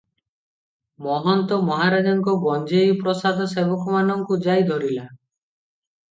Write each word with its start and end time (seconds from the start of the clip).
ମହନ୍ତ 1.07 1.57
ମହାରାଜଙ୍କ 1.67 2.33
ଗଞ୍ଜେଇ 2.45 2.95
ପ୍ରସାଦସେବକମାନଙ୍କୁ 3.01 4.39
ଯାଇ 4.47 4.65
ଧରିଲା। 4.71 5.05